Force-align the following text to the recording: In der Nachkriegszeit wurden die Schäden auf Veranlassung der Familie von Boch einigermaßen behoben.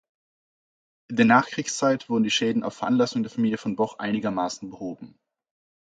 In 1.11 1.17
der 1.17 1.27
Nachkriegszeit 1.27 2.09
wurden 2.09 2.23
die 2.23 2.31
Schäden 2.31 2.63
auf 2.63 2.73
Veranlassung 2.73 3.21
der 3.21 3.29
Familie 3.31 3.59
von 3.59 3.75
Boch 3.75 3.99
einigermaßen 3.99 4.67
behoben. 4.71 5.19